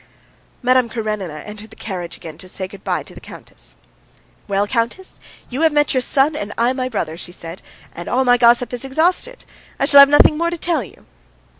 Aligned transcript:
Madame 0.63 0.89
Karenina 0.89 1.31
entered 1.45 1.69
the 1.69 1.75
carriage 1.75 2.17
again 2.17 2.35
to 2.35 2.49
say 2.49 2.67
good 2.67 2.83
bye 2.83 3.03
to 3.03 3.13
the 3.13 3.21
countess. 3.21 3.75
"Well, 4.47 4.65
countess, 4.65 5.19
you 5.47 5.61
have 5.61 5.71
met 5.71 5.93
your 5.93 6.01
son, 6.01 6.35
and 6.35 6.51
I 6.57 6.73
my 6.73 6.89
brother," 6.89 7.17
she 7.17 7.31
said. 7.31 7.61
"And 7.93 8.09
all 8.09 8.25
my 8.25 8.37
gossip 8.37 8.73
is 8.73 8.83
exhausted. 8.83 9.45
I 9.79 9.85
should 9.85 9.99
have 9.99 10.09
nothing 10.09 10.39
more 10.39 10.49
to 10.49 10.57
tell 10.57 10.83
you." 10.83 11.05